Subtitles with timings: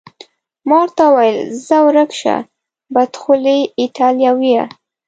[0.67, 2.35] ما ورته وویل: ځه ورک شه،
[2.93, 4.63] بدخولې ایټالویه.